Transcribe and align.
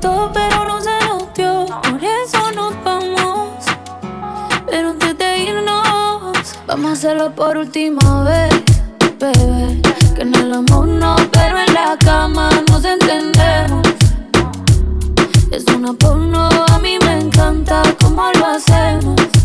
pero 0.00 0.64
no 0.64 0.80
se 0.80 0.98
nos 1.06 1.32
dio. 1.34 1.66
Por 1.66 2.00
eso 2.02 2.52
nos 2.54 2.72
vamos. 2.84 3.64
Pero 4.66 4.90
antes 4.90 5.18
de 5.18 5.38
irnos, 5.38 6.58
vamos 6.66 6.90
a 6.90 6.92
hacerlo 6.92 7.34
por 7.34 7.56
última 7.56 8.24
vez, 8.24 8.54
bebé. 9.18 9.80
Que 10.14 10.22
en 10.22 10.34
el 10.34 10.52
amor 10.52 10.86
no, 10.86 11.16
pero 11.32 11.58
en 11.58 11.74
la 11.74 11.96
cama 11.98 12.50
nos 12.68 12.84
entendemos. 12.84 13.86
Es 15.50 15.64
una 15.74 15.92
porno, 15.92 16.48
a 16.70 16.78
mí 16.78 16.98
me 17.04 17.20
encanta 17.20 17.82
cómo 18.00 18.30
lo 18.38 18.46
hacemos. 18.46 19.37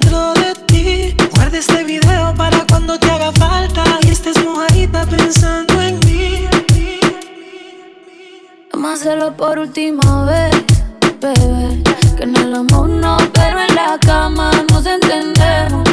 dentro 0.00 0.32
de 0.34 0.54
ti. 0.66 1.16
Guarda 1.34 1.58
este 1.58 1.84
video 1.84 2.34
para 2.36 2.64
cuando 2.66 2.98
te 2.98 3.10
haga 3.10 3.32
falta 3.32 3.84
y 4.02 4.10
estés 4.10 4.42
mojadita 4.44 5.06
pensando 5.06 5.80
en 5.80 5.98
mí. 6.00 6.48
Vamos 8.72 8.90
a 8.90 8.94
hacerlo 8.94 9.36
por 9.36 9.58
última 9.58 10.24
vez, 10.24 10.56
bebé. 11.20 11.82
Que 12.16 12.24
en 12.24 12.36
el 12.36 12.54
amor 12.54 12.88
no, 12.88 13.16
pero 13.32 13.60
en 13.60 13.74
la 13.74 13.98
cama 14.00 14.50
nos 14.70 14.86
entendemos. 14.86 15.88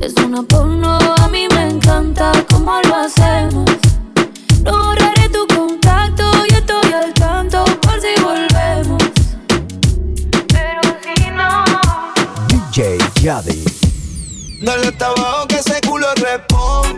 Es 0.00 0.14
una 0.24 0.42
porno, 0.42 0.98
a 1.20 1.28
mí 1.28 1.46
me 1.54 1.70
encanta 1.70 2.32
cómo 2.50 2.80
lo 2.88 2.94
hacemos. 2.96 3.70
No 4.64 4.94
Yadi. 13.28 13.62
Dale 14.62 14.86
hasta 14.86 15.08
abajo 15.08 15.46
que 15.48 15.56
ese 15.56 15.78
culo 15.86 16.06
responde. 16.14 16.97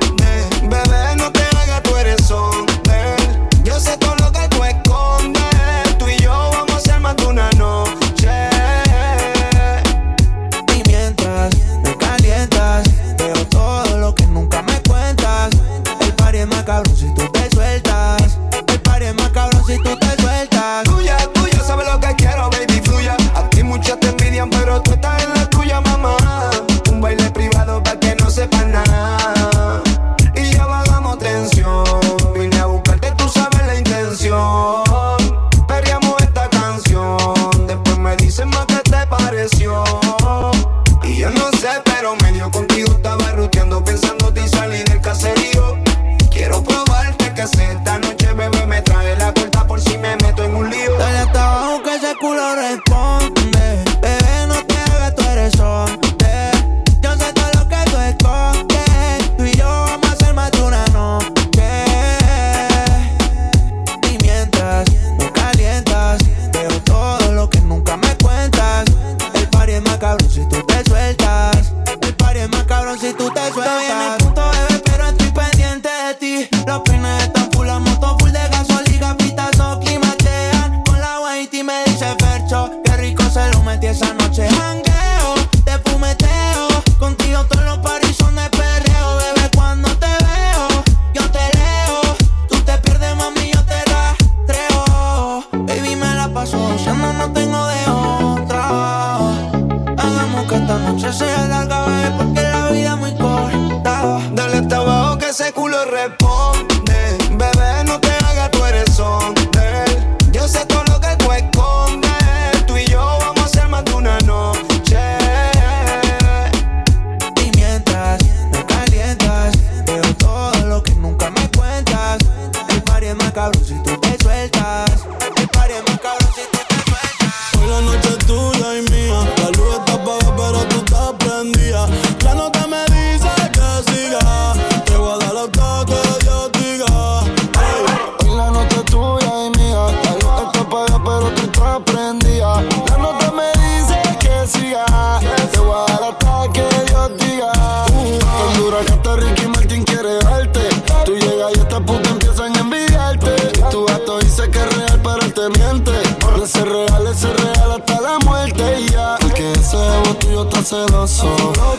está 160.61 160.87
celoso. 160.87 161.27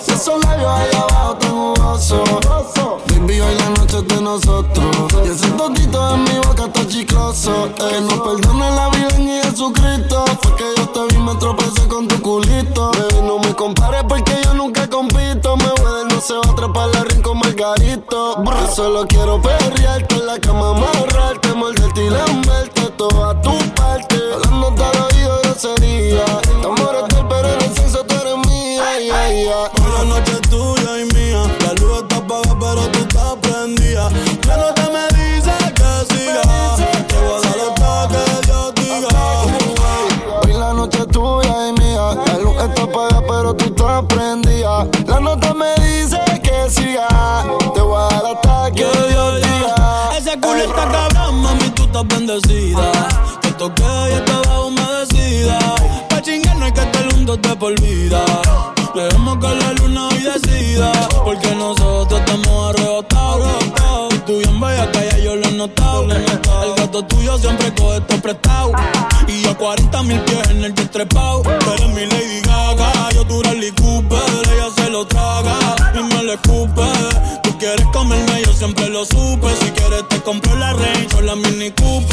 De 0.06 0.14
esos 0.14 0.44
labios 0.44 0.72
ahí 0.72 0.90
abajo 0.96 1.36
tan 1.36 1.52
jugoso. 1.52 2.24
Baby, 3.08 3.40
hoy 3.40 3.56
la 3.56 3.70
noche 3.70 3.98
es 3.98 4.08
de 4.08 4.22
nosotros. 4.22 5.08
Y 5.26 5.30
ese 5.30 5.48
toquito 5.52 6.14
en 6.14 6.24
mi 6.24 6.38
boca 6.48 6.66
está 6.66 6.88
chicloso. 6.88 7.70
Que 7.76 8.02
nos 8.02 8.20
perdone 8.20 8.72
la 8.72 8.90
vida 8.90 9.10
en 9.16 9.44
Jesucristo. 9.44 10.26
Fue 10.42 10.56
que 10.56 10.66
yo 10.78 10.90
te 10.90 11.14
vi, 11.14 11.22
me 11.22 11.36
tropecé 11.36 11.88
con 11.88 12.08
tu 12.08 12.22
culito. 12.22 12.92
Baby, 12.92 13.22
no 13.28 13.40
me 13.40 13.54
compares 13.56 14.04
porque 14.08 14.34
yo 14.44 14.54
nunca 14.54 14.90
compito. 14.90 15.58
Me 15.58 15.70
voy 15.82 16.06
no 16.10 16.22
se 16.22 16.34
va 16.34 16.42
a 16.46 16.52
atrapar 16.52 16.90
la 16.90 17.04
rincón 17.04 17.40
margarito. 17.40 18.44
Yo 18.44 18.76
solo 18.76 19.08
quiero 19.08 19.42
perrearte 19.42 20.16
en 20.16 20.26
la 20.26 20.40
cama, 20.40 20.70
amor. 20.72 21.11
Bendecida. 52.42 52.92
Te 53.42 53.52
toqué 53.54 53.84
y 54.10 54.14
estaba 54.14 54.66
humedecida. 54.66 55.60
Pa' 56.10 56.22
chingar 56.22 56.58
no 56.58 56.66
hay 56.66 56.72
que 56.72 56.82
estar 56.82 57.12
juntos 57.12 57.42
de 57.42 57.56
por 57.56 57.80
vida. 57.82 58.24
Dejemos 58.96 59.38
que 59.38 59.56
la 59.56 59.74
luna 59.74 60.08
hoy 60.08 60.20
decida. 60.20 60.92
Porque 61.24 61.56
nosotros 61.56 62.20
estamos 62.20 62.76
arrebatados. 62.76 63.52
Y 64.14 64.20
tú 64.20 64.38
bien 64.38 64.60
bella 64.60 64.92
que 64.92 65.10
ya 65.12 65.18
yo 65.20 65.36
lo 65.36 65.48
he 65.48 65.52
notado. 65.52 66.04
El 66.12 66.76
gato 66.76 67.04
tuyo 67.06 67.38
siempre 67.38 67.74
coge 67.74 67.98
esto 67.98 68.22
prestado. 68.22 68.72
Y 69.28 69.42
yo 69.42 69.58
40 69.58 70.04
mil 70.04 70.20
pies 70.22 70.50
en 70.50 70.64
el 70.64 70.74
trepao. 70.74 71.44
Pero 71.44 71.76
es 71.76 71.90
mi 71.90 72.06
Lady 72.06 72.42
Gaga. 72.42 73.10
Yo 73.14 73.26
tu 73.26 73.42
Rally 73.42 73.72
Cooper. 73.72 74.20
Ella 74.54 74.70
se 74.76 74.90
lo 74.90 75.06
traga 75.08 75.58
y 75.94 76.04
me 76.04 76.24
lo 76.24 76.34
escupe. 76.34 76.82
Tú 77.44 77.58
quieres 77.58 77.86
comerme, 77.94 78.42
yo 78.46 78.54
siempre 78.54 78.90
lo 78.90 79.06
supe. 79.06 79.48
Si 79.62 79.72
quieres 79.72 80.08
te 80.10 80.22
compro 80.22 80.56
la 80.56 80.74
Range 80.74 81.16
o 81.18 81.22
la 81.22 81.36
Mini 81.36 81.72
Cooper. 81.72 82.11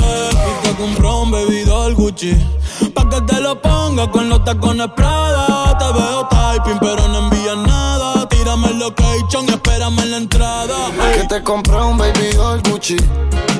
Pa' 2.19 3.09
que 3.09 3.20
te 3.20 3.41
lo 3.41 3.62
ponga 3.62 4.11
con 4.11 4.29
los 4.29 4.44
tacones 4.44 4.88
Prada. 4.97 5.79
Te 5.79 5.85
veo 5.93 6.26
typing, 6.29 6.79
pero 6.81 7.06
no 7.06 7.19
envías 7.19 7.56
nada. 7.59 8.29
Tírame 8.29 8.70
el 8.70 8.79
location 8.81 9.47
y 9.47 9.50
espérame 9.50 10.00
en 10.00 10.11
la 10.11 10.17
entrada. 10.17 10.75
Que 11.15 11.29
te 11.29 11.41
compré 11.44 11.76
un 11.76 11.97
baby 11.97 12.32
doll 12.35 12.61
Gucci 12.69 12.97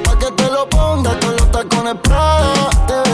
Pa' 0.03 0.19
que 0.19 0.33
te 0.33 0.51
lo 0.51 0.69
pongas 0.69 1.15
con 1.25 1.37
los 1.37 1.51
tacones 1.53 1.95
Prada 2.03 2.71
Te 2.89 3.08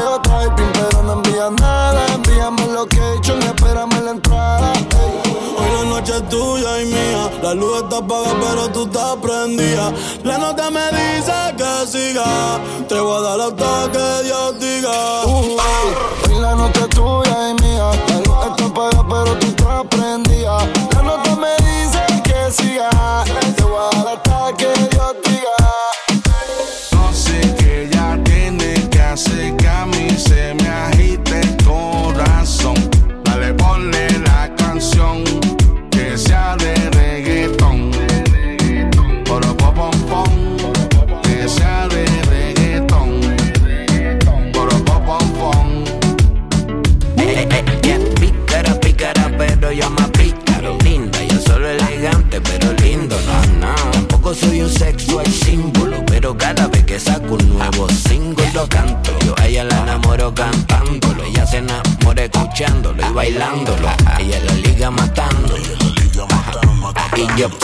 Apagada, 7.96 8.34
pero 8.40 8.68
tú 8.70 8.84
estás 8.84 9.16
prendida. 9.22 9.92
La 10.24 10.38
nota 10.38 10.70
me 10.70 10.84
dice 10.90 11.32
que 11.56 11.86
siga. 11.86 12.58
Te 12.88 12.98
voy 12.98 13.18
a 13.18 13.20
dar 13.20 13.40
hasta 13.40 13.92
que 13.92 14.24
Dios 14.24 14.58
diga. 14.58 15.24
Uh, 15.26 15.56
ey. 15.60 16.34
Hoy 16.34 16.40
la 16.40 16.54
noche 16.56 16.80
es 16.80 16.88
tuya 16.88 17.50
y 17.50 17.63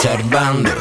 y 0.03 0.80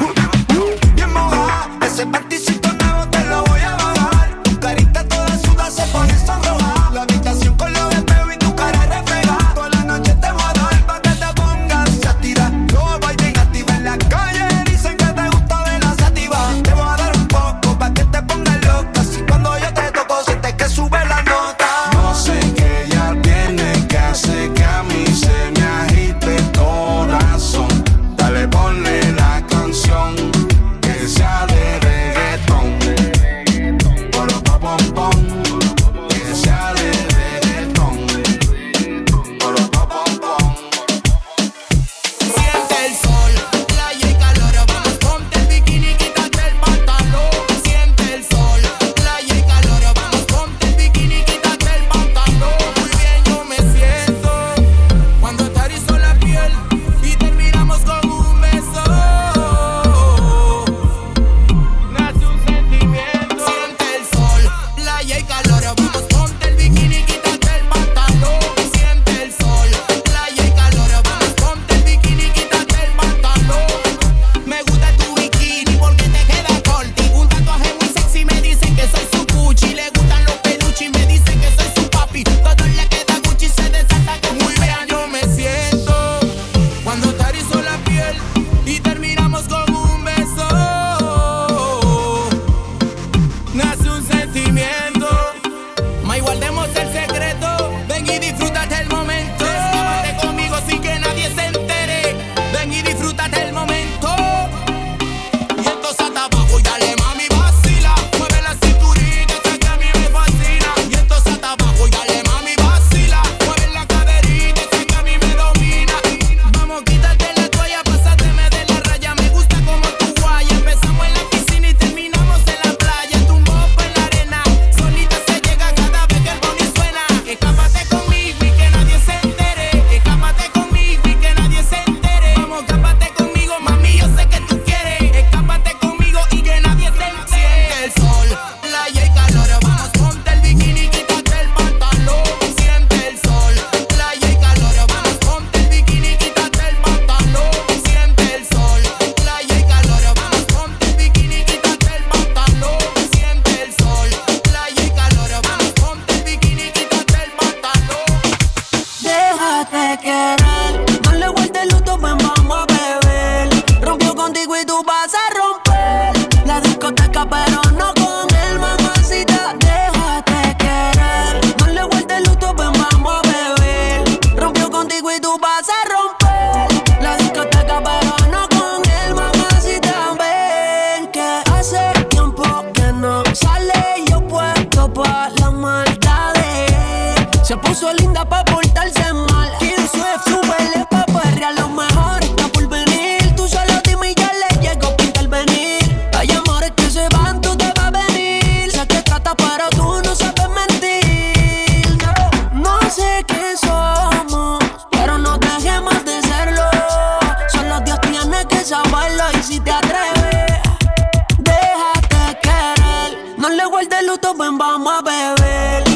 vamos 214.70 214.92
a 214.92 215.02
beber. 215.02 215.89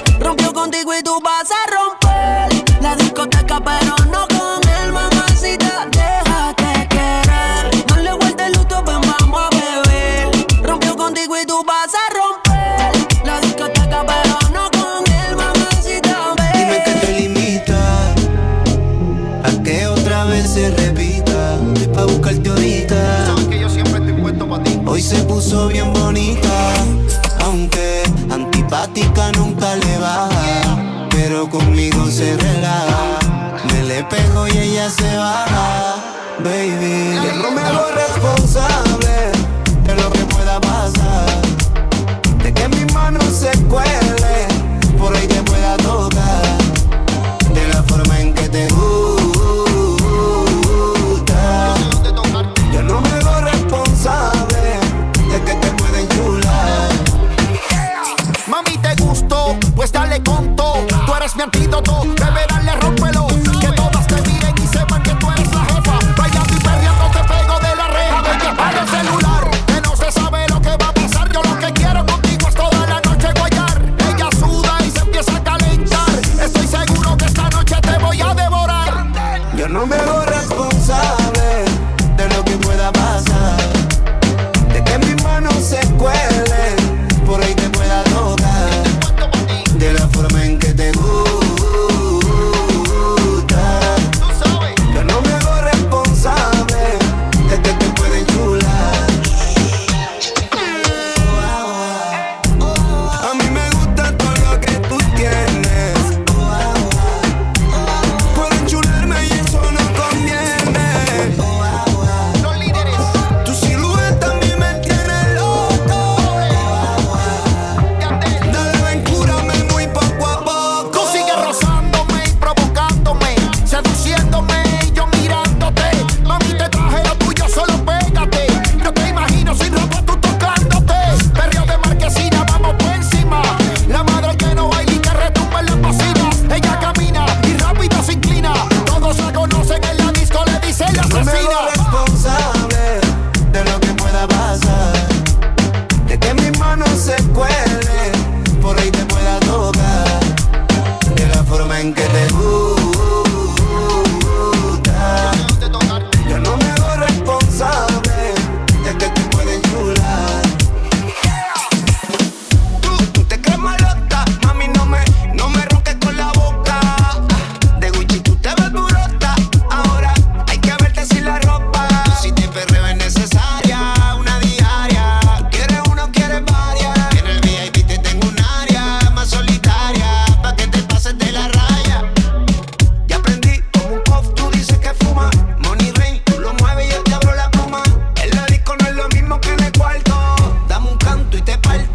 política 28.95 29.33
nunca 29.33 29.75
le 29.75 29.99
baja, 29.99 31.07
pero 31.11 31.49
conmigo 31.51 32.07
se 32.11 32.37
relaja. 32.37 33.19
Me 33.73 33.83
le 33.83 34.05
pego 34.05 34.47
y 34.47 34.57
ella 34.57 34.89
se 34.89 35.17
baja, 35.17 35.97
baby. 36.39 37.04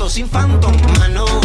sin 0.09 0.27
phantom, 0.27 0.73
mano 0.97 1.38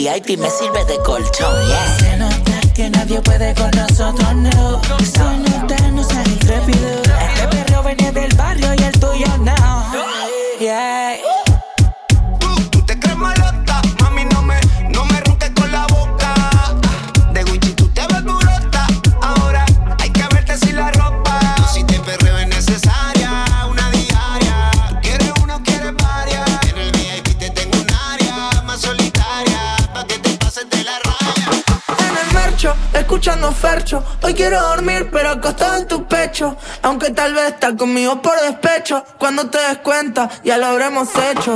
VIP 0.00 0.38
me 0.38 0.48
sirve 0.48 0.82
de 0.86 0.96
colchón, 1.02 1.66
yeah. 1.66 1.98
Se 1.98 2.16
nota 2.16 2.60
que 2.74 2.88
nadie 2.88 3.20
puede 3.20 3.54
con 3.54 3.70
nosotros, 3.72 4.34
no. 4.34 4.80
Se 5.04 5.18
nota, 5.18 5.90
nos 5.90 6.06
sale 6.06 6.38
rápido. 6.46 7.02
Este 7.02 7.48
perro 7.48 7.82
venía 7.82 8.10
del 8.10 8.34
barrio 8.34 8.72
y 8.78 8.82
el 8.82 8.98
tuyo 8.98 9.26
no, 9.36 9.92
yeah. 10.58 11.09
Hoy 34.22 34.32
quiero 34.32 34.58
dormir, 34.58 35.10
pero 35.12 35.30
acostado 35.30 35.76
en 35.76 35.86
tu 35.86 36.06
pecho. 36.08 36.56
Aunque 36.80 37.10
tal 37.10 37.34
vez 37.34 37.48
estás 37.48 37.74
conmigo 37.74 38.22
por 38.22 38.40
despecho. 38.40 39.04
Cuando 39.18 39.50
te 39.50 39.58
des 39.58 39.78
cuenta, 39.78 40.30
ya 40.42 40.56
lo 40.56 40.66
habremos 40.66 41.10
hecho. 41.16 41.54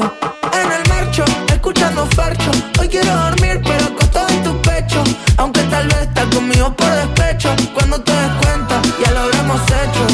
En 0.53 0.73
el 0.73 0.87
marcho, 0.91 1.25
escuchando 1.49 2.07
fercho. 2.15 2.51
Hoy 2.79 2.89
quiero 2.89 3.11
dormir, 3.11 3.59
pero 3.65 3.87
acostado 3.87 4.29
en 4.29 4.43
tu 4.43 4.61
pecho. 4.61 5.03
Aunque 5.39 5.63
tal 5.63 5.87
vez 5.87 6.03
estás 6.03 6.27
conmigo 6.27 6.77
por 6.77 6.91
despecho. 6.91 7.49
Cuando 7.73 7.99
te 8.03 8.13
des 8.13 8.33
cuenta, 8.43 8.83
ya 9.03 9.11
lo 9.13 9.21
habremos 9.21 9.61
hecho. 9.63 10.14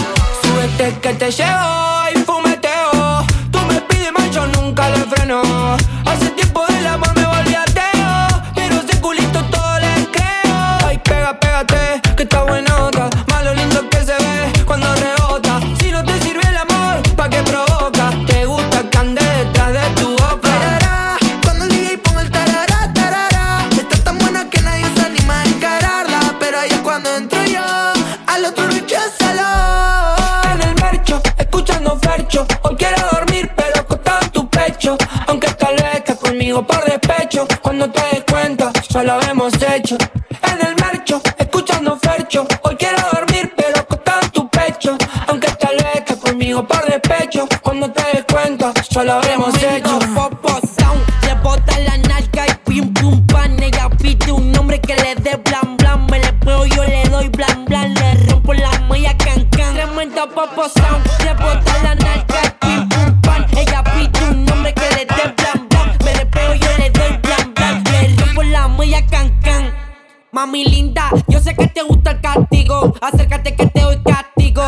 Yo 71.29 71.41
sé 71.41 71.55
que 71.55 71.67
te 71.69 71.83
gusta 71.83 72.13
el 72.13 72.21
castigo. 72.21 72.95
Acércate 73.01 73.55
que 73.55 73.67
te 73.67 73.81
doy 73.81 74.03
castigo. 74.03 74.63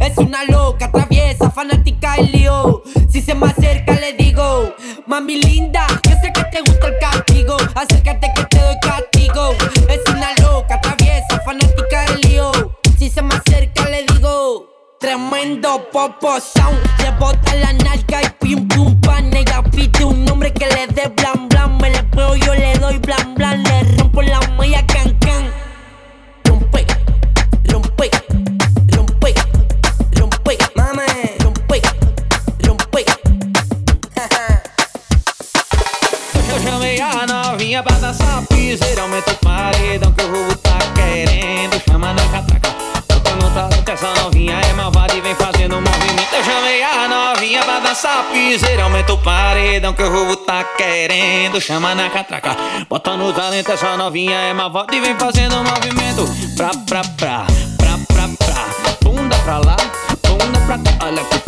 Es 0.00 0.16
una 0.18 0.44
loca, 0.44 0.90
traviesa, 0.90 1.50
fanática 1.50 2.14
del 2.16 2.32
lío. 2.32 2.82
Si 3.08 3.20
se 3.20 3.34
me 3.34 3.46
acerca, 3.46 3.94
le 3.94 4.14
digo, 4.14 4.74
mami 5.06 5.36
linda, 5.36 5.86
yo 6.08 6.16
sé 6.22 6.32
que 6.32 6.44
te 6.44 6.60
gusta 6.60 6.88
el 6.88 6.98
castigo. 6.98 7.56
Acércate 7.74 8.32
que 8.34 8.44
te 8.44 8.58
doy 8.58 8.76
castigo. 8.80 9.50
Es 9.88 10.00
una 10.12 10.32
loca, 10.42 10.80
traviesa, 10.80 11.40
fanática 11.44 12.02
del 12.06 12.20
lío. 12.22 12.52
Si 12.98 13.08
se 13.08 13.22
me 13.22 13.34
acerca, 13.34 13.88
le 13.88 14.04
digo, 14.14 14.66
tremendo 14.98 15.88
popo 15.92 16.40
sound. 16.40 16.78
Le 17.02 17.10
bota 17.18 17.54
la 17.56 17.72
narca 17.72 18.22
y 18.22 18.28
pim 18.40 18.68
pum 18.68 19.00
pan. 19.00 19.32
Ella 19.34 19.62
pide 19.62 20.04
un 20.04 20.24
nombre 20.24 20.52
que 20.52 20.66
le 20.66 20.86
dé 20.88 21.08
blan 21.16 21.48
blan. 21.48 21.78
Me 21.78 21.90
le 21.90 22.02
pego, 22.04 22.34
yo 22.36 22.54
le 22.54 22.78
doy 22.78 22.98
blan 22.98 23.34
blan. 23.34 23.62
Le 23.62 23.96
rompo 23.96 24.22
la 24.22 24.40
malla 24.56 24.84
can 24.86 25.17
novinha 37.82 38.00
dançar 38.00 38.42
piseira 38.46 39.02
Aumenta 39.02 39.30
o 39.30 39.36
paredão 39.36 40.12
que 40.12 40.24
o 40.24 40.26
rubo 40.26 40.56
tá 40.56 40.78
querendo. 40.94 41.80
Chama 41.88 42.12
na 42.12 42.28
catraca 42.28 42.70
Bota 43.08 43.30
no 43.36 43.50
talento, 43.50 43.90
essa 43.90 44.14
novinha 44.22 44.60
é 44.60 44.72
malvada 44.72 45.14
e 45.14 45.20
vem 45.20 45.34
fazendo 45.34 45.76
movimento. 45.76 46.34
Eu 46.34 46.44
chamei 46.44 46.82
a 46.82 47.08
novinha 47.08 47.62
pra 47.62 47.80
dançar 47.80 48.24
piseira 48.30 48.84
Aumenta 48.84 49.12
o 49.12 49.18
paredão 49.18 49.92
que 49.92 50.02
o 50.02 50.10
rubo 50.10 50.36
tá 50.36 50.64
querendo. 50.64 51.60
Chama 51.60 51.94
na 51.94 52.10
catraca 52.10 52.56
Bota 52.88 53.16
no 53.16 53.32
talento, 53.32 53.70
essa 53.70 53.96
novinha 53.96 54.36
é 54.36 54.52
malvada 54.52 54.94
e 54.94 55.00
vem 55.00 55.16
fazendo 55.16 55.56
movimento. 55.56 56.26
Pra, 56.56 56.70
pra, 56.86 57.02
pra, 57.16 57.46
pra, 57.78 57.98
pra, 58.08 58.28
pra. 58.28 58.58
Bunda 59.02 59.36
pra 59.38 59.58
lá, 59.58 59.76
bunda 60.22 60.60
pra 60.66 60.78
cá 60.78 61.06
Olha 61.06 61.24
que 61.24 61.38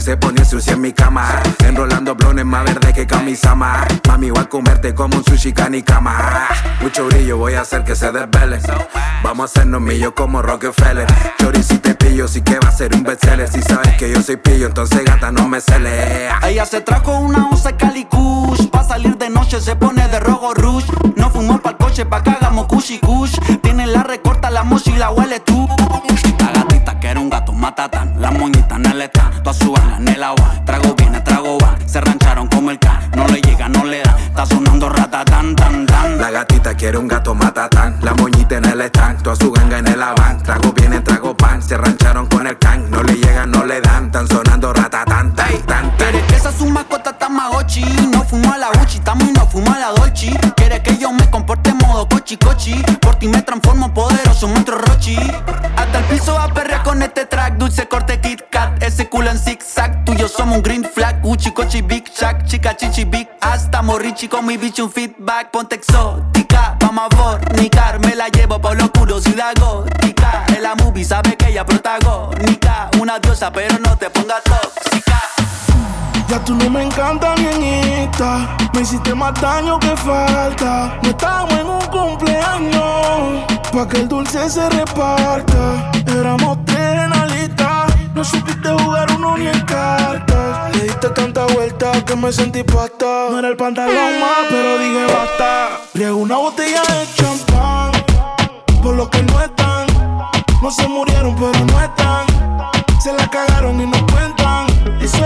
Se 0.00 0.16
pone 0.16 0.44
sucia 0.46 0.72
en 0.72 0.80
mi 0.80 0.92
cama. 0.92 1.42
Enrolando 1.62 2.14
blones 2.14 2.46
más 2.46 2.64
verde 2.64 2.92
que 2.94 3.06
camisama. 3.06 3.86
Mami, 4.08 4.30
voy 4.30 4.42
a 4.42 4.48
comerte 4.48 4.94
como 4.94 5.18
un 5.18 5.24
sushi 5.24 5.52
cama. 5.52 6.48
Mucho 6.80 7.06
brillo, 7.06 7.36
voy 7.36 7.54
a 7.54 7.60
hacer 7.60 7.84
que 7.84 7.94
se 7.94 8.10
desvele. 8.10 8.60
Vamos 9.22 9.42
a 9.42 9.44
hacernos 9.52 9.82
millos 9.82 10.12
como 10.16 10.40
Rockefeller. 10.40 11.06
Chori, 11.38 11.62
si 11.62 11.78
te 11.78 11.94
pillo, 11.94 12.26
sí 12.26 12.40
que 12.40 12.58
va 12.58 12.70
a 12.70 12.72
ser 12.72 12.94
un 12.94 13.04
bestseller. 13.04 13.46
Si 13.46 13.60
sabes 13.60 13.94
que 13.98 14.10
yo 14.10 14.22
soy 14.22 14.36
pillo, 14.36 14.66
entonces 14.66 15.04
gata, 15.04 15.30
no 15.30 15.46
me 15.46 15.60
cele. 15.60 16.28
Ella 16.44 16.64
se 16.64 16.80
trajo 16.80 17.18
una 17.18 17.46
once 17.46 17.76
calicush, 17.76 18.70
pa' 18.70 18.82
salir 18.82 19.18
de 19.18 19.28
noche 19.28 19.60
se 19.60 19.76
pone 19.76 20.08
de 20.08 20.18
rojo 20.18 20.54
rush. 20.54 20.86
No 21.16 21.30
fumó 21.30 21.60
pa'l 21.60 21.76
coche, 21.76 22.06
pa' 22.06 22.22
que 22.22 22.30
hagamos 22.30 22.66
kush 22.66 22.92
y 22.92 22.98
kush. 22.98 23.38
Tiene 23.62 23.86
la 23.86 24.02
recorta, 24.02 24.50
la 24.50 24.64
mochila 24.64 25.10
huele 25.10 25.40
tú. 25.40 25.68
Morrichi 64.20 64.28
con 64.28 64.44
mi 64.44 64.56
bicho 64.56 64.84
un 64.84 64.90
feedback 64.90 65.50
Ponte 65.50 65.76
exótica, 65.76 66.76
vamos 66.80 67.08
a 67.10 67.16
fornicar 67.16 67.98
Me 68.00 68.14
la 68.14 68.28
llevo 68.28 68.60
por 68.60 68.76
lo 68.76 68.90
curiosidad 68.92 69.54
gótica 69.58 70.44
En 70.48 70.62
la 70.62 70.74
movie 70.74 71.04
sabe 71.04 71.36
que 71.36 71.48
ella 71.48 71.64
protagónica 71.64 72.90
Una 73.00 73.18
diosa 73.18 73.50
pero 73.50 73.78
no 73.78 73.96
te 73.96 74.10
pongas 74.10 74.42
tóxica 74.44 75.20
Ya 76.28 76.44
tú 76.44 76.54
no 76.54 76.70
me 76.70 76.84
encantas, 76.84 77.38
niñita. 77.40 78.56
Me 78.72 78.82
hiciste 78.82 79.14
más 79.14 79.34
daño 79.40 79.80
que 79.80 79.96
falta. 79.96 80.96
No 81.02 81.10
estamos 81.10 81.52
en 81.54 81.66
un 81.68 81.84
cumpleaños. 81.86 83.44
Pa' 83.72 83.88
que 83.88 83.96
el 83.96 84.08
dulce 84.08 84.48
se 84.48 84.70
reparta. 84.70 85.90
Éramos 86.06 86.58
tres 86.66 87.04
en 87.04 87.10
la 87.10 87.26
lista. 87.26 87.86
No 88.14 88.22
supiste 88.22 88.68
que 91.80 92.14
me 92.14 92.30
sentí 92.30 92.62
pasta. 92.62 93.28
No 93.30 93.38
era 93.38 93.48
el 93.48 93.56
pantalón 93.56 94.20
más, 94.20 94.46
pero 94.50 94.78
dije 94.78 95.04
basta. 95.06 95.80
Riego 95.94 96.16
una 96.16 96.36
botella 96.36 96.82
de 96.82 97.14
champán. 97.14 97.92
Por 98.82 98.96
los 98.96 99.08
que 99.08 99.22
no 99.22 99.40
están. 99.40 99.86
No 100.60 100.70
se 100.70 100.86
murieron, 100.86 101.34
pero 101.36 101.64
no 101.64 101.80
están. 101.80 102.26
Se 103.02 103.12
la 103.14 103.26
cagaron 103.30 103.80
y 103.80 103.86
no 103.86 104.06
cuentan. 104.08 104.66
Dice 105.00 105.24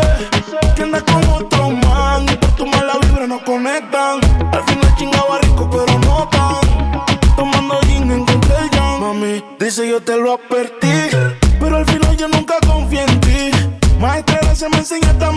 que 0.76 0.82
anda 0.84 1.00
con 1.00 1.24
otro 1.24 1.70
man. 1.70 2.24
Y 2.32 2.36
por 2.36 2.50
tu 2.52 2.66
mala 2.66 2.98
vibra 3.00 3.26
no 3.26 3.42
conectan. 3.42 4.20
Al 4.52 4.62
final 4.62 4.94
chingaba 4.96 5.38
rico, 5.40 5.68
pero 5.68 5.98
no 5.98 6.28
tan. 6.28 7.34
Tomando 7.34 7.80
gin 7.80 8.12
encontré 8.12 8.54
el. 8.58 9.00
Mami, 9.00 9.44
dice 9.58 9.88
yo 9.88 10.00
te 10.00 10.16
lo 10.16 10.34
advertí. 10.34 11.16
Pero 11.58 11.76
al 11.76 11.86
final 11.86 12.16
yo 12.16 12.28
nunca 12.28 12.54
confié 12.64 13.02
en 13.02 13.20
ti. 13.20 13.50
Maestra, 13.98 14.54
se 14.54 14.68
me 14.68 14.78
enseñaste 14.78 15.24
a 15.24 15.32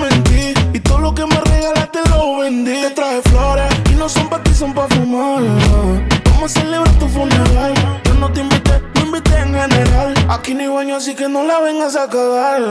son 4.57 4.73
para 4.73 4.87
ti, 4.87 4.95
son 4.95 5.05
para 5.05 5.41
fumar. 5.41 5.43
Vamos 6.31 6.55
a 6.55 6.59
celebrar 6.59 6.93
tu 6.99 7.07
funeral. 7.07 7.73
Yo 8.05 8.13
no 8.15 8.31
te 8.31 8.41
invité, 8.41 8.81
no 8.95 9.01
invité 9.01 9.35
en 9.39 9.53
general. 9.53 10.13
Aquí 10.29 10.53
ni 10.53 10.67
baño, 10.67 10.95
así 10.95 11.15
que 11.15 11.29
no 11.29 11.43
la 11.43 11.59
vengas 11.59 11.95
a 11.95 12.07
cagar. 12.09 12.61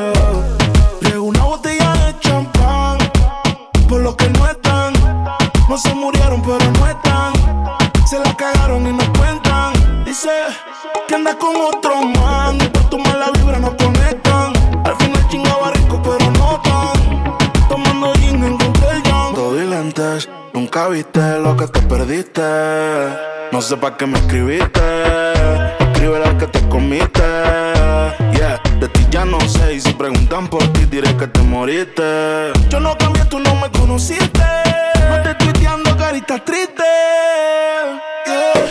Llegó 1.01 1.25
una 1.25 1.44
botella 1.44 1.92
de 1.92 2.18
champán. 2.20 2.99
Por 3.88 4.01
lo 4.01 4.16
que 4.16 4.29
no 4.31 4.46
están. 4.49 4.92
No 5.68 5.79
se 5.79 5.94
murieron, 5.94 6.42
pero 6.42 6.59
no 6.59 6.87
están. 6.87 7.33
Se 8.09 8.18
la 8.18 8.35
cagaron 8.37 8.87
y 8.87 8.92
no 8.92 9.12
cuentan. 9.18 10.05
Dice 10.05 10.31
que 11.07 11.14
anda 11.14 11.37
con 11.38 11.55
otro 11.57 12.03
man. 12.03 12.59
Por 12.72 12.90
tu 12.90 12.99
mala 12.99 13.31
vibra 13.33 13.59
no 13.59 13.76
Nunca 20.52 20.88
viste 20.88 21.38
lo 21.38 21.56
que 21.56 21.66
te 21.68 21.80
perdiste. 21.80 22.42
No 23.50 23.62
sé 23.62 23.78
pa' 23.78 23.96
qué 23.96 24.06
me 24.06 24.18
escribiste. 24.18 24.82
Escribe 25.78 26.18
la 26.18 26.37
que 26.37 26.46
te 26.48 26.68
comiste. 26.68 27.22
Yeah, 28.32 28.61
de 28.78 28.88
ti 28.90 29.06
ya 29.11 29.24
no 29.24 29.40
sé. 29.40 29.72
Y 29.72 29.80
si 29.80 29.94
preguntan 29.94 30.48
por 30.48 30.62
ti, 30.74 30.85
diré 30.85 31.16
que 31.16 31.26
te 31.28 31.40
moriste. 31.40 32.52
Yo 32.68 32.78
no 32.78 32.94
cambié, 32.98 33.24
tú 33.24 33.38
no 33.38 33.54
me 33.54 33.70
conociste. 33.70 34.44
No 35.09 35.22
te 35.22 35.35
tuiteando 35.37 35.96
caritas 35.96 36.44
tristes. 36.44 36.85
Yeah. 38.26 38.68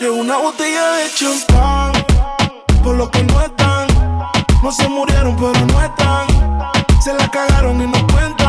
Llegó 0.00 0.16
una 0.16 0.36
botella 0.36 0.94
de 0.94 1.10
champán. 1.14 1.92
Por 2.82 2.96
lo 2.96 3.08
que 3.08 3.22
no 3.22 3.40
están. 3.40 3.86
No 4.64 4.72
se 4.72 4.88
murieron, 4.88 5.36
pero 5.36 5.64
no 5.66 5.80
están. 5.80 6.26
Se 7.00 7.14
la 7.14 7.30
cagaron 7.30 7.80
y 7.80 7.86
no 7.86 8.04
cuentan. 8.08 8.39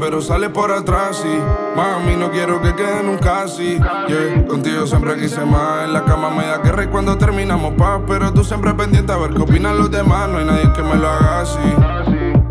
Pero 0.00 0.20
sales 0.20 0.50
por 0.50 0.72
atrás. 0.72 1.24
Y 1.24 1.76
mami, 1.76 2.16
no 2.16 2.30
quiero 2.30 2.60
que 2.60 2.74
quede 2.74 3.02
nunca 3.04 3.42
así. 3.42 3.78
Yeah, 4.08 4.46
contigo 4.48 4.86
siempre 4.86 5.16
quise 5.16 5.44
más. 5.44 5.84
En 5.84 5.92
la 5.92 6.04
cama 6.04 6.30
me 6.30 6.44
da 6.44 6.58
guerra 6.58 6.84
y 6.84 6.86
cuando 6.88 7.16
terminamos 7.16 7.74
paz. 7.74 8.00
Pero 8.06 8.32
tú 8.32 8.42
siempre 8.42 8.74
pendiente 8.74 9.12
a 9.12 9.16
ver 9.16 9.30
qué 9.30 9.42
opinan 9.42 9.78
los 9.78 9.90
demás. 9.90 10.28
No 10.28 10.38
hay 10.38 10.44
nadie 10.44 10.72
que 10.74 10.82
me 10.82 10.96
lo 10.96 11.08
haga 11.08 11.40
así. 11.42 11.58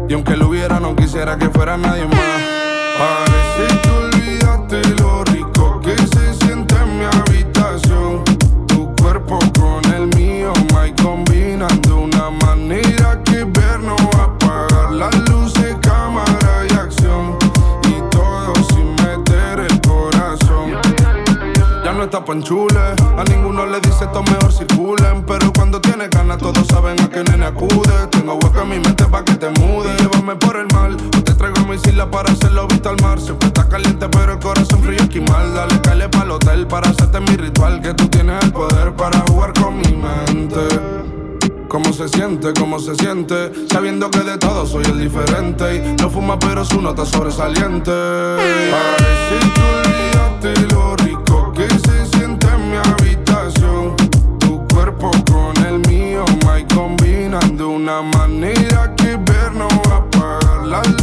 Y 0.08 0.14
aunque 0.14 0.38
lo 0.38 0.48
hubiera, 0.48 0.80
no 0.80 0.96
quisiera 0.96 1.38
que 1.38 1.50
fuera 1.50 1.78
nadie 1.78 2.06
más. 2.06 2.16
Parece 2.98 3.89
a 22.32 23.24
ninguno 23.24 23.66
le 23.66 23.80
dice 23.80 24.04
esto 24.04 24.22
mejor 24.22 24.54
circulen. 24.54 25.26
Pero 25.26 25.52
cuando 25.52 25.82
tiene 25.82 26.08
ganas, 26.10 26.38
todos 26.38 26.68
saben 26.68 27.00
a 27.00 27.10
qué 27.10 27.24
nene 27.24 27.48
acude. 27.48 28.08
Tengo 28.12 28.36
hueco 28.36 28.62
en 28.62 28.70
mi 28.70 28.80
mente 28.80 29.04
pa' 29.06 29.26
que 29.26 29.34
te 29.34 29.50
mude. 29.50 29.90
Llévame 29.98 30.36
por 30.36 30.56
el 30.58 30.68
mal, 30.72 30.96
o 30.96 31.24
te 31.24 31.34
traigo 31.34 31.66
mi 31.66 31.74
isla 31.74 32.12
para 32.12 32.32
hacerlo 32.32 32.68
visto 32.68 32.90
al 32.90 33.02
mar. 33.02 33.20
Siempre 33.20 33.48
está 33.48 33.68
caliente, 33.68 34.08
pero 34.10 34.34
el 34.34 34.40
corazón 34.40 34.84
frío 34.84 35.00
esquimal. 35.00 35.56
Dale, 35.56 35.82
cale 35.82 36.08
pa'l 36.08 36.30
hotel 36.30 36.68
para 36.68 36.92
hacerte 36.92 37.20
mi 37.20 37.36
ritual. 37.36 37.82
Que 37.82 37.96
tú 37.96 38.08
tienes 38.10 38.44
el 38.44 38.52
poder 38.52 38.94
para 38.94 39.22
jugar 39.22 39.52
con 39.54 39.78
mi 39.78 39.92
mente. 39.96 40.60
¿Cómo 41.68 41.92
se 41.94 42.10
siente? 42.10 42.54
¿Cómo 42.54 42.78
se 42.78 42.94
siente? 42.94 43.52
Sabiendo 43.72 44.12
que 44.12 44.20
de 44.20 44.38
todo 44.38 44.66
soy 44.66 44.84
el 44.86 45.00
diferente 45.00 45.76
Y 45.76 46.02
no 46.02 46.10
fuma 46.10 46.40
pero 46.40 46.66
su 46.66 46.82
nota 46.82 47.06
sobresaliente 47.06 47.92
Parece 47.92 49.52
que 49.54 49.62
olvidaste 49.62 49.89
una 57.90 58.04
manera 58.04 58.94
que 58.96 59.16
ver 59.16 59.52
no 59.56 59.68
va 59.68 59.96
a 59.96 59.98
apagar 59.98 60.68
Las 60.68 60.99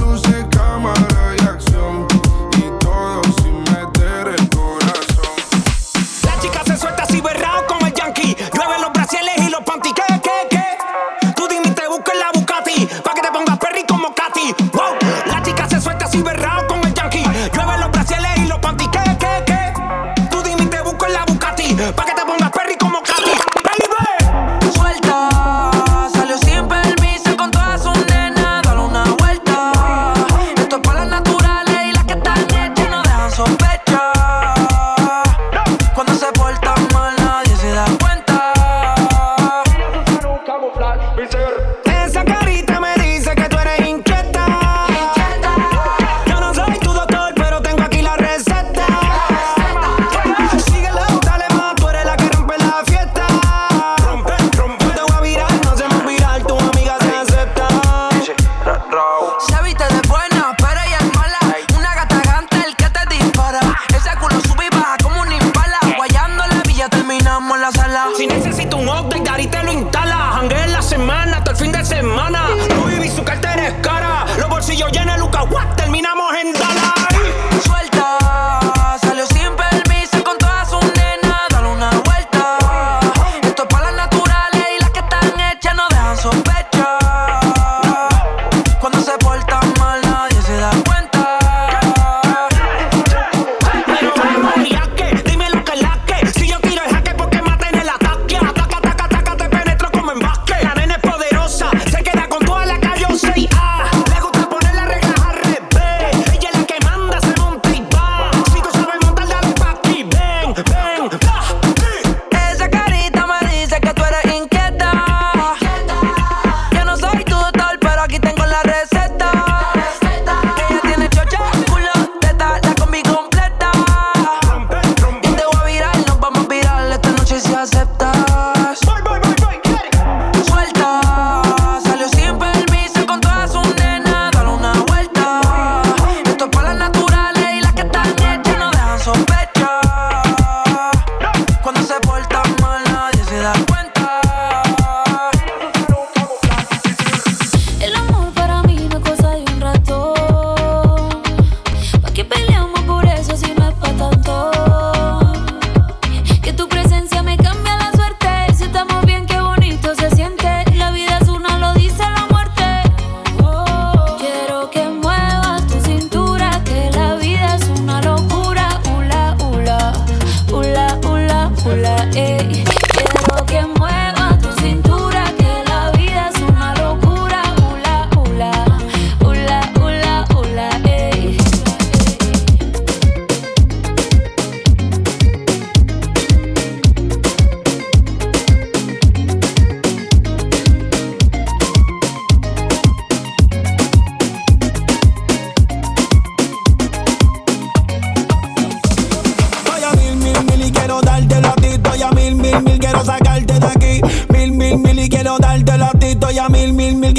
Terminamos 75.76 76.34
en 76.34 76.52
dólares. 76.52 77.15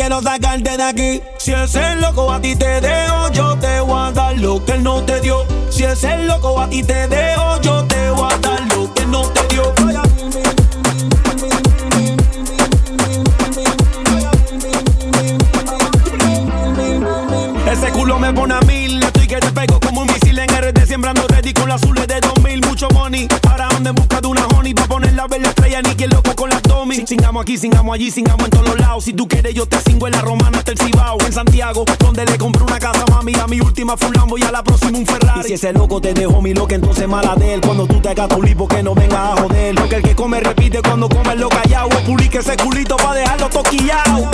Quiero 0.07 0.21
sacarte 0.21 0.77
de 0.77 0.83
aquí. 0.83 1.21
Si 1.37 1.51
es 1.51 1.75
el 1.75 1.99
loco 1.99 2.31
a 2.31 2.39
ti 2.39 2.55
te 2.55 2.79
dejo, 2.79 3.29
yo 3.33 3.57
te 3.57 3.81
voy 3.81 4.07
a 4.07 4.11
dar 4.13 4.37
lo 4.37 4.63
que 4.63 4.71
él 4.73 4.83
no 4.83 5.03
te 5.03 5.19
dio. 5.19 5.45
Si 5.69 5.83
es 5.83 6.01
el 6.05 6.27
loco 6.27 6.61
a 6.61 6.69
ti 6.69 6.81
te 6.81 7.09
dejo, 7.09 7.59
yo 7.61 7.83
te 7.83 8.09
voy 8.11 8.31
a 8.31 8.37
dar 8.37 8.61
lo 8.73 8.93
que 8.93 9.01
él 9.01 9.11
no 9.11 9.21
te 9.23 9.45
dio. 9.53 9.73
Ese 17.69 17.91
culo 17.91 18.17
me 18.17 18.31
pone 18.31 18.53
a 18.53 18.61
mil, 18.61 19.03
estoy 19.03 19.27
que 19.27 19.35
te 19.35 19.51
pego 19.51 19.77
como 19.81 20.01
un 20.01 20.07
misil 20.07 20.39
en 20.39 20.47
RD 20.47 20.87
Sembrando 20.87 21.27
ready 21.27 21.51
con 21.51 21.67
las 21.67 21.83
azules 21.83 22.07
de 22.07 22.21
2000, 22.21 22.65
mucho 22.65 22.87
money 22.93 23.27
Para 23.41 23.67
donde 23.67 23.89
en 23.89 23.95
busca 23.95 24.21
de 24.21 24.27
una 24.27 24.47
honey, 24.47 24.73
pa' 24.73 24.87
poner 24.87 25.13
la 25.13 25.27
bella 25.27 25.49
estrella 25.49 25.81
Ni 25.81 25.93
quien 25.95 26.09
loco 26.11 26.33
con 26.33 26.49
la 26.49 26.56
Tommy 26.97 27.07
Singamos 27.07 27.41
aquí, 27.43 27.57
singamos 27.57 27.93
allí, 27.93 28.09
singamos 28.09 28.45
en 28.45 28.49
todos 28.49 28.69
los 28.69 28.79
lados. 28.79 29.03
Si 29.03 29.13
tú 29.13 29.27
quieres 29.27 29.53
yo 29.53 29.67
te 29.67 29.77
cingo 29.81 30.07
en 30.07 30.13
la 30.13 30.21
romana 30.21 30.57
hasta 30.57 30.71
el 30.71 30.79
Cibao 30.79 31.17
En 31.25 31.31
Santiago, 31.31 31.85
donde 31.99 32.25
le 32.25 32.37
compré 32.37 32.63
una 32.63 32.79
casa 32.79 33.05
mami 33.11 33.33
A 33.35 33.45
mi 33.47 33.59
última 33.61 33.95
fue 33.95 34.09
y 34.39 34.43
a 34.43 34.51
la 34.51 34.63
próxima 34.63 34.97
un 34.97 35.05
Ferrari. 35.05 35.41
Y 35.41 35.43
si 35.43 35.53
ese 35.53 35.73
loco 35.73 36.01
te 36.01 36.13
dejó 36.13 36.41
mi 36.41 36.53
loca, 36.53 36.75
entonces 36.75 37.07
mala 37.07 37.35
de 37.35 37.53
él. 37.53 37.61
Cuando 37.61 37.85
tú 37.87 37.99
te 38.01 38.09
hagas 38.09 38.29
tu 38.29 38.41
lipo 38.41 38.67
que 38.67 38.81
no 38.81 38.95
venga 38.95 39.33
a 39.33 39.37
joder. 39.37 39.75
Porque 39.75 39.95
el 39.95 40.01
que 40.01 40.15
come 40.15 40.39
repite 40.39 40.81
cuando 40.81 41.07
come 41.07 41.35
lo 41.35 41.49
callado 41.49 41.89
Publique 42.05 42.39
ese 42.39 42.57
culito 42.57 42.97
pa' 42.97 43.13
dejarlo 43.13 43.49
toquillao. 43.49 44.29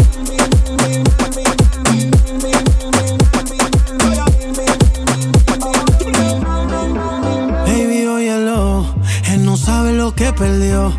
Que 10.16 10.32
perdió. 10.32 10.94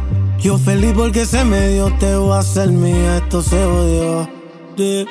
Yo 0.44 0.58
feliz 0.58 0.92
porque 0.94 1.24
se 1.24 1.42
me 1.42 1.68
dio, 1.68 1.90
te 1.98 2.16
voy 2.16 2.32
a 2.32 2.40
hacer 2.40 2.68
mía, 2.68 3.16
esto 3.16 3.40
se 3.40 3.64
odió. 3.64 4.28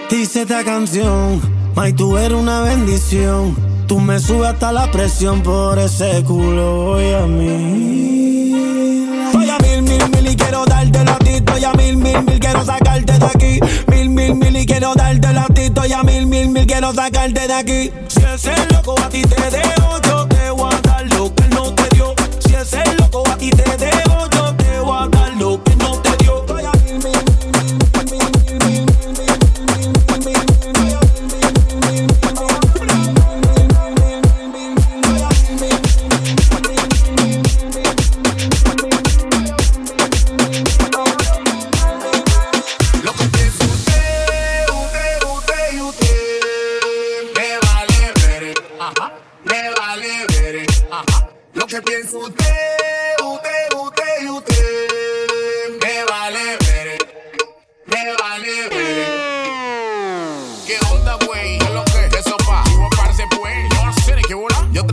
Dice 0.07 0.43
esta 0.43 0.63
canción, 0.63 1.41
May, 1.73 1.91
tú 1.91 2.19
eres 2.19 2.37
una 2.37 2.61
bendición. 2.61 3.55
Tú 3.87 3.99
me 3.99 4.19
subes 4.19 4.49
hasta 4.49 4.71
la 4.71 4.91
presión 4.91 5.41
por 5.41 5.79
ese 5.79 6.23
culo, 6.23 6.85
voy 6.85 7.13
a 7.13 7.25
mí. 7.25 8.51
Voy 9.33 9.49
a 9.49 9.57
mil, 9.57 9.81
mil, 9.81 10.07
mil 10.11 10.27
y 10.33 10.35
quiero 10.35 10.65
darte 10.65 11.03
la 11.03 11.17
ti. 11.17 11.39
Voy 11.43 11.63
a 11.63 11.73
mil, 11.73 11.97
mil, 11.97 12.23
mil, 12.23 12.39
quiero 12.39 12.63
sacarte 12.63 13.17
de 13.17 13.25
aquí. 13.25 13.59
Mil, 13.87 14.09
mil, 14.11 14.35
mil 14.35 14.55
y 14.55 14.67
quiero 14.67 14.93
darte 14.93 15.33
la 15.33 15.47
ti. 15.47 15.69
Voy 15.73 15.93
a 15.93 16.03
mil, 16.03 16.27
mil, 16.27 16.49
mil, 16.49 16.67
quiero 16.67 16.93
sacarte 16.93 17.47
de 17.47 17.53
aquí. 17.55 17.91
Si 18.07 18.21
ese 18.21 18.53
loco 18.71 18.93
a 19.03 19.09
ti 19.09 19.23
te 19.23 19.49
dejo, 19.49 19.99
yo 20.07 20.27
te 20.27 20.51
voy 20.51 20.71
a 20.71 20.79
dar 20.81 21.11
lo 21.15 21.33
que 21.33 21.47
no 21.47 21.73
te 21.73 21.89
dio. 21.95 22.13
Si 22.37 22.53
ese 22.53 22.83
loco 22.99 23.23
a 23.27 23.35
ti 23.35 23.49
te 23.49 23.63
dejo, 23.77 24.12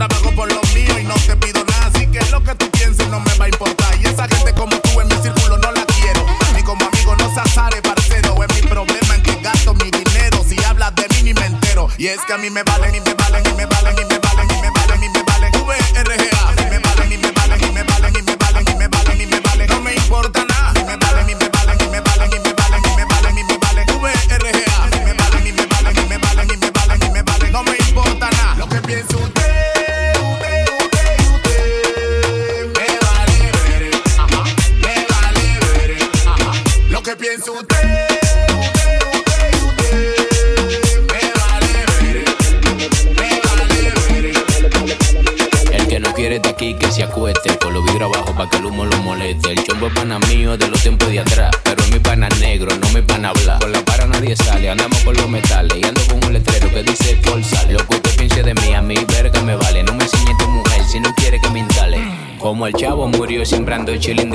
trabajo 0.07 0.31
por 0.35 0.51
lo 0.51 0.61
mío 0.73 0.97
y 0.99 1.03
no 1.03 1.13
te 1.27 1.35
pido 1.35 1.63
nada. 1.63 1.91
Así 1.93 2.07
que 2.07 2.19
lo 2.31 2.43
que 2.43 2.55
tú 2.55 2.69
pienses 2.71 3.07
no 3.09 3.19
me 3.19 3.33
va 3.35 3.45
a 3.45 3.49
importar. 3.49 3.93
Y 4.01 4.07
esa 4.07 4.27
gente 4.27 4.51
como 4.53 4.75
tú 4.79 4.99
en 4.99 5.07
mi 5.07 5.15
círculo 5.21 5.57
no 5.57 5.71
la 5.71 5.85
quiero. 5.85 6.25
Ni 6.55 6.63
como 6.63 6.83
amigo 6.85 7.15
no 7.17 7.31
se 7.33 7.39
asare, 7.39 7.81
parcero. 7.81 8.35
Es 8.43 8.55
mi 8.55 8.67
problema 8.67 9.15
en 9.15 9.21
que 9.21 9.35
gasto 9.41 9.75
mi 9.75 9.91
dinero. 9.91 10.43
Si 10.47 10.57
hablas 10.63 10.95
de 10.95 11.05
mí 11.09 11.23
ni 11.23 11.33
me 11.35 11.45
entero. 11.45 11.87
Y 11.97 12.07
es 12.07 12.19
que 12.25 12.33
a 12.33 12.37
mí 12.37 12.49
me 12.49 12.63
valen, 12.63 12.95
y 12.95 13.01
me 13.01 13.10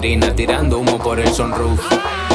Tirando 0.00 0.78
humo 0.78 0.98
por 0.98 1.18
el 1.18 1.32
sunroof 1.32 1.80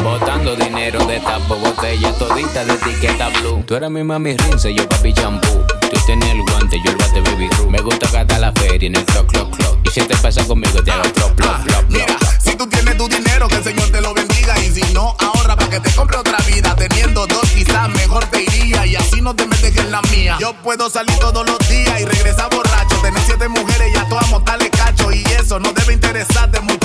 Botando 0.04 0.56
dinero 0.56 1.06
de 1.06 1.20
tapo, 1.20 1.56
botella 1.56 2.12
todita 2.14 2.66
de 2.66 2.74
etiqueta 2.74 3.30
blue 3.40 3.64
Tú 3.68 3.76
eras 3.76 3.92
mi 3.92 4.04
mami 4.04 4.36
rinse, 4.36 4.74
yo 4.74 4.90
papi 4.90 5.14
champú 5.14 5.64
Tú 5.92 5.98
tenías 6.08 6.32
el 6.32 6.42
guante, 6.42 6.78
yo 6.84 6.92
el 6.92 6.98
bate 6.98 7.22
baby 7.22 7.50
Ru. 7.58 7.70
Me 7.70 7.82
gusta 7.82 8.10
gastar 8.10 8.40
la 8.40 8.54
feria 8.54 8.88
en 8.88 8.96
el 8.96 9.06
clock, 9.06 9.30
clock, 9.30 9.56
clock. 9.56 9.78
Y 9.84 9.90
si 9.90 10.02
te 10.02 10.16
pasa 10.18 10.42
conmigo, 10.46 10.82
te 10.82 10.90
hago 10.90 11.04
plop, 11.04 11.36
plop, 11.36 11.64
plop, 11.66 11.84
Mira, 11.90 12.18
si 12.40 12.56
tú 12.56 12.66
tienes 12.68 12.96
tu 12.96 13.10
dinero, 13.10 13.50
que 13.50 13.56
el 13.58 13.64
Señor 13.64 13.90
te 13.92 14.00
lo 14.00 14.14
bendiga. 14.14 14.58
Y 14.60 14.72
si 14.72 14.94
no, 14.94 15.18
ahorra 15.20 15.58
para 15.58 15.70
que 15.70 15.80
te 15.82 15.92
compre 15.94 16.18
otra 16.18 16.38
vida. 16.48 16.74
Teniendo 16.78 17.28
dos, 17.28 17.50
quizás 17.52 17.90
mejor 17.90 18.24
te 18.28 18.42
iría. 18.42 18.86
Y 18.86 18.96
así 18.96 19.22
no 19.22 19.36
te 19.36 19.46
metes 19.46 19.76
en 19.76 19.92
la 19.92 20.02
mía. 20.14 20.38
Yo 20.40 20.54
puedo 20.64 20.90
salir 20.90 21.18
todos 21.20 21.46
los 21.46 21.60
días 21.68 22.00
y 22.00 22.06
regresar 22.06 22.50
borracho. 22.50 22.96
Tener 23.02 23.22
siete 23.24 23.50
mujeres 23.50 23.94
y 23.94 23.98
a 23.98 24.08
todas 24.08 24.30
montarle 24.30 24.70
cacho. 24.70 25.12
Y 25.12 25.24
eso 25.38 25.60
no 25.60 25.74
debe 25.74 25.92
interesarte, 25.92 26.62
muchacho. 26.62 26.81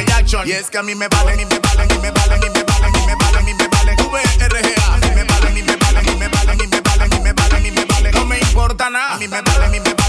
My 0.00 0.06
action. 0.14 0.48
Y 0.48 0.52
es 0.52 0.70
que 0.70 0.78
a 0.78 0.82
mí 0.82 0.94
me 0.94 1.08
valen, 1.08 1.40
y 1.40 1.44
me 1.44 1.58
valen, 1.58 1.90
y 1.90 1.98
me 1.98 2.10
valen, 2.10 2.40
y 2.42 2.48
me 2.48 2.62
valen, 2.62 2.94
y 2.94 3.06
me 3.06 3.14
valen, 3.16 3.48
y 3.48 3.54
me 3.54 3.68
valen. 3.68 3.96
VRGA, 3.98 4.98
y 5.06 5.10
me 5.14 5.24
valen, 5.24 5.58
y 5.58 5.62
me 5.62 5.76
valen, 5.76 6.08
y 6.08 6.16
me 6.16 6.28
valen, 6.28 6.58
y 6.58 6.68
me 6.68 6.80
valen, 6.80 7.12
y 7.12 7.20
me 7.20 7.32
valen, 7.34 7.66
y 7.66 7.70
me 7.70 7.84
valen. 7.84 8.14
No 8.14 8.24
me 8.24 8.38
importa 8.38 8.88
nada. 8.88 9.14
A 9.14 9.18
mí 9.18 9.28
me 9.28 9.42
valen, 9.42 9.74
y 9.74 9.80
me 9.80 9.84
valen, 9.84 9.84
y 9.84 9.88
me 9.88 9.94
valen, 9.94 9.99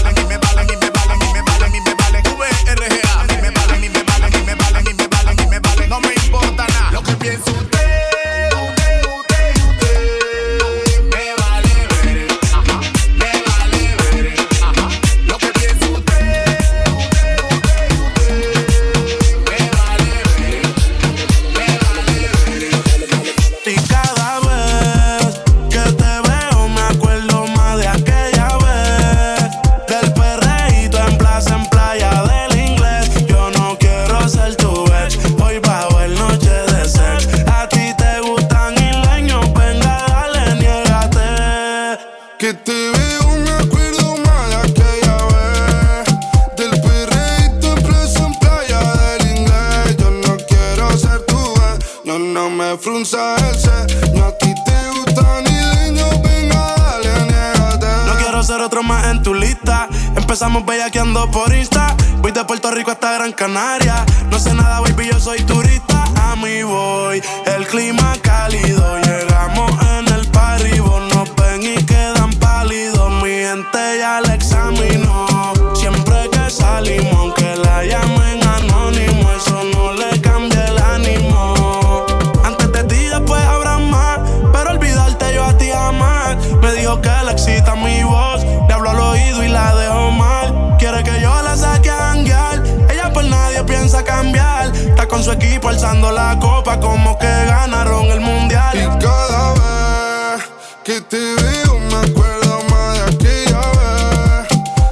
mi 87.76 88.02
voz. 88.02 88.44
Le 88.44 88.74
hablo 88.74 88.90
al 88.90 89.00
oído 89.00 89.44
y 89.44 89.48
la 89.48 89.74
dejo 89.74 90.10
mal. 90.10 90.76
Quiere 90.78 91.02
que 91.02 91.20
yo 91.20 91.42
la 91.42 91.56
saque 91.56 91.90
a 91.90 91.96
janguear. 91.96 92.62
Ella 92.90 93.12
por 93.12 93.24
nadie 93.24 93.62
piensa 93.64 94.04
cambiar. 94.04 94.74
Está 94.74 95.06
con 95.06 95.22
su 95.22 95.32
equipo 95.32 95.68
alzando 95.68 96.10
la 96.10 96.38
copa 96.38 96.78
como 96.80 97.18
que 97.18 97.26
ganaron 97.26 98.06
el 98.06 98.20
mundial. 98.20 98.76
Y 98.76 98.86
cada 99.04 99.52
vez 99.54 100.50
que 100.84 101.00
te 101.00 101.18
veo 101.18 101.78
me 101.78 102.10
acuerdo. 102.10 102.62
más 102.70 102.94
de 102.94 103.02
aquella 103.14 103.60
vez 103.78 104.48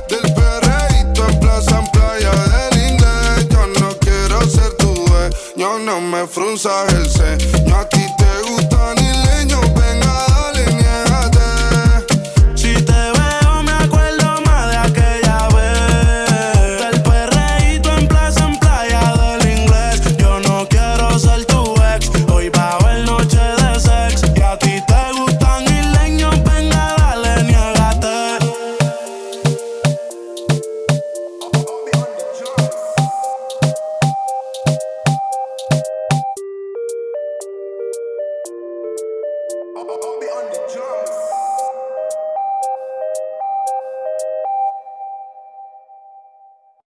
del 0.08 0.34
perrito 0.34 1.28
en 1.28 1.40
plaza 1.40 1.78
en 1.78 1.86
playa 1.88 2.32
del 2.52 2.90
inglés. 2.90 3.48
Yo 3.50 3.66
no 3.80 3.88
quiero 3.98 4.40
ser 4.42 4.72
tuve, 4.78 5.30
yo 5.56 5.78
no 5.78 6.00
me 6.00 6.26
frunzas 6.26 6.92
el 6.94 7.08
ceño 7.08 7.76
a 7.76 7.88
ti 7.88 8.06